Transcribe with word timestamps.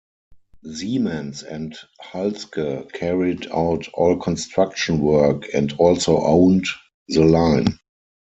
Siemens 0.63 1.43
and 1.43 1.77
Halske 1.99 2.91
carried 2.91 3.45
out 3.51 3.87
all 3.89 4.17
construction 4.17 4.97
work 4.99 5.53
and 5.53 5.73
also 5.73 6.17
owned 6.19 6.65
the 7.07 7.23
line. 7.23 7.77